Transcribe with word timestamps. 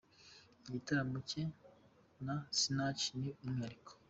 Igitaramo 0.67 1.17
cye 1.29 1.43
na 2.25 2.35
Sinach 2.59 3.03
ni 3.19 3.29
umwihariko. 3.43 3.91